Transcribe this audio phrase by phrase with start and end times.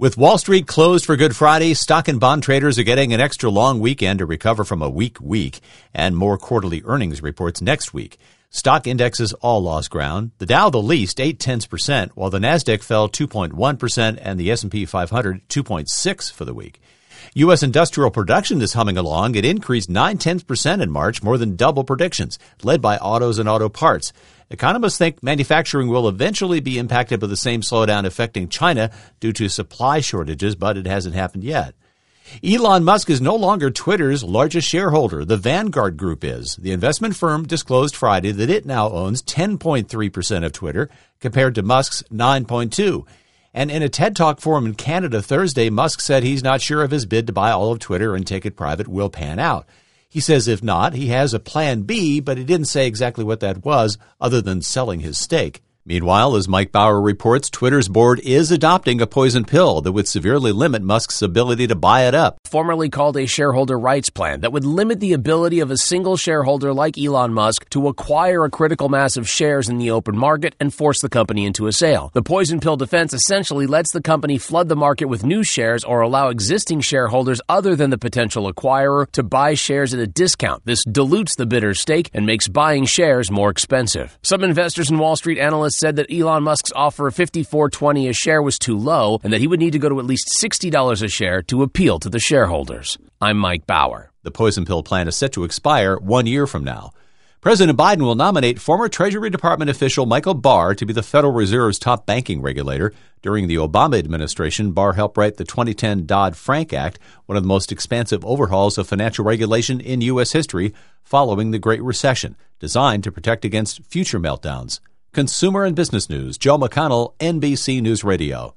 [0.00, 3.50] With Wall Street closed for Good Friday, stock and bond traders are getting an extra
[3.50, 5.60] long weekend to recover from a weak week
[5.92, 8.16] and more quarterly earnings reports next week.
[8.48, 10.30] Stock indexes all lost ground.
[10.38, 14.86] The Dow the least, 8 tenths percent, while the Nasdaq fell 2.1% and the S&P
[14.86, 16.80] 500 2.6 for the week.
[17.34, 17.62] U.S.
[17.62, 19.34] industrial production is humming along.
[19.34, 23.48] It increased 9 tenths percent in March, more than double predictions, led by autos and
[23.48, 24.12] auto parts.
[24.50, 29.48] Economists think manufacturing will eventually be impacted by the same slowdown affecting China due to
[29.48, 31.74] supply shortages, but it hasn't happened yet.
[32.44, 35.24] Elon Musk is no longer Twitter's largest shareholder.
[35.24, 36.56] The Vanguard Group is.
[36.56, 40.88] The investment firm disclosed Friday that it now owns 10.3% of Twitter
[41.20, 43.04] compared to Musk's 9.2.
[43.52, 46.92] And in a TED Talk forum in Canada Thursday, Musk said he's not sure if
[46.92, 49.66] his bid to buy all of Twitter and take it private will pan out.
[50.08, 53.40] He says if not, he has a plan B, but he didn't say exactly what
[53.40, 55.62] that was other than selling his stake.
[55.86, 60.52] Meanwhile, as Mike Bauer reports, Twitter's board is adopting a poison pill that would severely
[60.52, 62.38] limit Musk's ability to buy it up.
[62.44, 66.74] Formerly called a shareholder rights plan that would limit the ability of a single shareholder
[66.74, 70.74] like Elon Musk to acquire a critical mass of shares in the open market and
[70.74, 72.10] force the company into a sale.
[72.12, 76.02] The poison pill defense essentially lets the company flood the market with new shares or
[76.02, 80.64] allow existing shareholders other than the potential acquirer to buy shares at a discount.
[80.66, 84.18] This dilutes the bidder's stake and makes buying shares more expensive.
[84.22, 85.38] Some investors and Wall Street
[85.70, 89.40] analysts said that Elon Musk's offer of 54.20 a share was too low and that
[89.40, 92.18] he would need to go to at least $60 a share to appeal to the
[92.18, 92.98] shareholders.
[93.20, 94.10] I'm Mike Bauer.
[94.22, 96.92] The poison pill plan is set to expire one year from now.
[97.40, 101.78] President Biden will nominate former Treasury Department official Michael Barr to be the Federal Reserve's
[101.78, 102.92] top banking regulator.
[103.22, 107.48] During the Obama administration, Barr helped write the 2010 Dodd Frank Act, one of the
[107.48, 110.32] most expansive overhauls of financial regulation in U.S.
[110.32, 114.80] history following the Great Recession, designed to protect against future meltdowns.
[115.12, 118.54] Consumer and Business News, Joe McConnell, NBC News Radio.